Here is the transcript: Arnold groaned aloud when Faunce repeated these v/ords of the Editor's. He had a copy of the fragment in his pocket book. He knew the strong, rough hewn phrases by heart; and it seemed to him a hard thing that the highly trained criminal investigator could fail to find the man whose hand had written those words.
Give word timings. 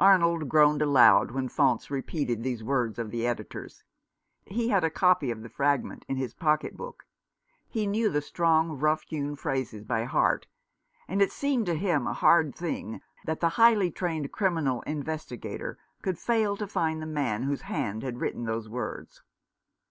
Arnold 0.00 0.48
groaned 0.48 0.80
aloud 0.80 1.30
when 1.32 1.46
Faunce 1.50 1.90
repeated 1.90 2.42
these 2.42 2.62
v/ords 2.62 2.98
of 2.98 3.10
the 3.10 3.26
Editor's. 3.26 3.84
He 4.46 4.70
had 4.70 4.82
a 4.82 4.88
copy 4.88 5.30
of 5.30 5.42
the 5.42 5.50
fragment 5.50 6.06
in 6.08 6.16
his 6.16 6.32
pocket 6.32 6.74
book. 6.74 7.04
He 7.68 7.86
knew 7.86 8.08
the 8.08 8.22
strong, 8.22 8.78
rough 8.78 9.02
hewn 9.02 9.36
phrases 9.36 9.84
by 9.84 10.04
heart; 10.04 10.46
and 11.06 11.20
it 11.20 11.32
seemed 11.32 11.66
to 11.66 11.74
him 11.74 12.06
a 12.06 12.14
hard 12.14 12.54
thing 12.54 13.02
that 13.26 13.40
the 13.40 13.48
highly 13.60 13.90
trained 13.90 14.32
criminal 14.32 14.80
investigator 14.86 15.76
could 16.00 16.18
fail 16.18 16.56
to 16.56 16.66
find 16.66 17.02
the 17.02 17.06
man 17.06 17.42
whose 17.42 17.60
hand 17.68 18.02
had 18.02 18.20
written 18.22 18.44
those 18.46 18.70
words. 18.70 19.22